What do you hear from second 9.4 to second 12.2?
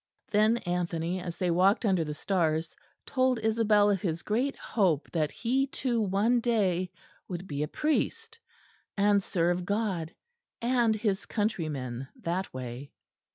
God and his countrymen